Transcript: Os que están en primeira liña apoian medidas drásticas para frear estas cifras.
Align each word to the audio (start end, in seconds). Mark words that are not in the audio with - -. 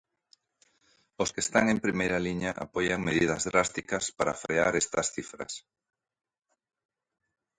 Os 1.23 1.29
que 1.33 1.41
están 1.45 1.65
en 1.73 1.79
primeira 1.85 2.23
liña 2.27 2.51
apoian 2.65 3.01
medidas 3.09 3.41
drásticas 3.49 4.05
para 4.17 4.37
frear 4.43 4.73
estas 4.83 5.07
cifras. 5.15 5.53